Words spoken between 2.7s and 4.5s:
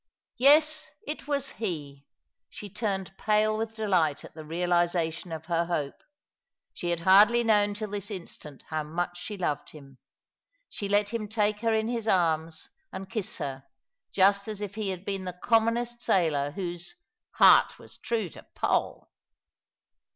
turned pale with delight at the